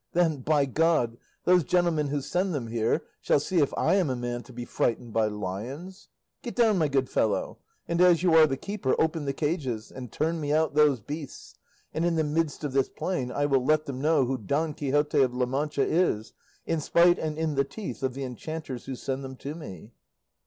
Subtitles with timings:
[0.13, 1.17] Then, by God!
[1.45, 4.65] those gentlemen who send them here shall see if I am a man to be
[4.65, 6.07] frightened by lions.
[6.41, 10.11] Get down, my good fellow, and as you are the keeper open the cages, and
[10.11, 11.53] turn me out those beasts,
[11.93, 15.21] and in the midst of this plain I will let them know who Don Quixote
[15.21, 16.33] of La Mancha is,
[16.65, 19.91] in spite and in the teeth of the enchanters who send them to me."